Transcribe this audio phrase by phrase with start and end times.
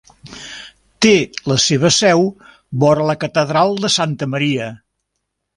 [1.05, 1.11] Té
[1.51, 2.25] la seva seu
[2.85, 4.75] vora la catedral de Santa Maria.